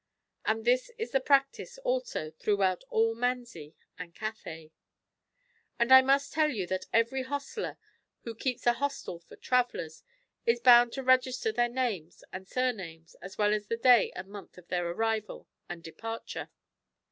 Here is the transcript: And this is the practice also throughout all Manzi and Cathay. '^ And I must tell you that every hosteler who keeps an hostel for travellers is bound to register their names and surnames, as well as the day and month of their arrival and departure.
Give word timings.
And 0.45 0.65
this 0.65 0.89
is 0.97 1.11
the 1.11 1.19
practice 1.19 1.77
also 1.83 2.31
throughout 2.31 2.83
all 2.89 3.13
Manzi 3.13 3.75
and 3.99 4.15
Cathay. 4.15 4.65
'^ 4.71 4.71
And 5.77 5.91
I 5.91 6.01
must 6.01 6.33
tell 6.33 6.49
you 6.49 6.65
that 6.65 6.87
every 6.91 7.23
hosteler 7.25 7.77
who 8.23 8.33
keeps 8.33 8.65
an 8.65 8.73
hostel 8.73 9.19
for 9.19 9.35
travellers 9.35 10.01
is 10.43 10.59
bound 10.59 10.91
to 10.93 11.03
register 11.03 11.51
their 11.51 11.69
names 11.69 12.23
and 12.33 12.47
surnames, 12.47 13.13
as 13.21 13.37
well 13.37 13.53
as 13.53 13.67
the 13.67 13.77
day 13.77 14.11
and 14.15 14.27
month 14.29 14.57
of 14.57 14.69
their 14.69 14.89
arrival 14.89 15.47
and 15.69 15.83
departure. 15.83 16.49